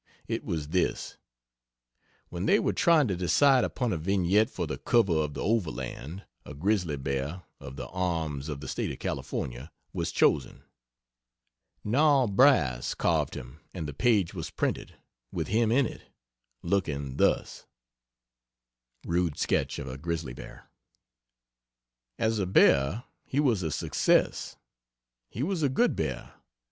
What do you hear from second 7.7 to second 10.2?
the arms of the State of California) was